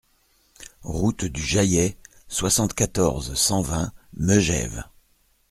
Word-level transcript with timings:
Route 0.81 1.25
du 1.25 1.43
Jaillet, 1.43 1.95
soixante-quatorze, 2.27 3.35
cent 3.35 3.61
vingt 3.61 3.93
Megève 4.17 4.85